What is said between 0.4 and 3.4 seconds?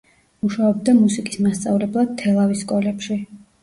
მუშაობდა მუსიკის მასწავლებლად თელავის სკოლებში.